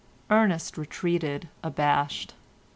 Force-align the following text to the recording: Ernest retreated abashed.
Ernest 0.31 0.79
retreated 0.79 1.47
abashed. 1.63 2.33